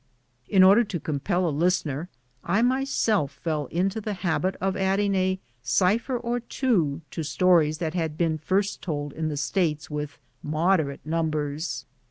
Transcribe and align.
In 0.47 0.63
order 0.63 0.83
to 0.83 0.99
compel 0.99 1.47
a 1.47 1.51
listener, 1.53 2.09
I 2.43 2.63
myself 2.63 3.33
fell 3.33 3.67
into 3.67 4.01
the 4.01 4.13
habit 4.25 4.55
of 4.59 4.75
adding 4.75 5.13
a 5.13 5.39
cipher 5.61 6.17
or 6.17 6.39
two 6.39 7.01
to 7.11 7.21
stories 7.21 7.77
that 7.77 7.93
had 7.93 8.17
been 8.17 8.39
first 8.39 8.81
told 8.81 9.13
in 9.13 9.29
the 9.29 9.37
States 9.37 9.91
with 9.91 10.17
moderate 10.41 11.05
numbers. 11.05 11.85